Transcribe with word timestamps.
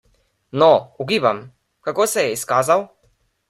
No, 0.63 0.69
ugibam, 1.05 1.43
kako 1.89 2.11
se 2.17 2.27
je 2.27 2.35
izkazal? 2.41 2.87